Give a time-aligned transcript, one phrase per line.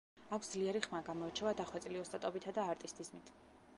[0.37, 3.31] აქვს ძლიერი ხმა, გამოირჩევა დახვეწილი ოსტატობითა და არტისტიზმით.